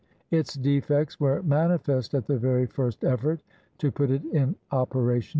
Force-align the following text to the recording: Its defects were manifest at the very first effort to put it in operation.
Its 0.31 0.55
defects 0.55 1.19
were 1.19 1.43
manifest 1.43 2.15
at 2.15 2.25
the 2.25 2.35
very 2.39 2.65
first 2.65 3.03
effort 3.05 3.43
to 3.77 3.91
put 3.91 4.09
it 4.09 4.25
in 4.33 4.55
operation. 4.71 5.29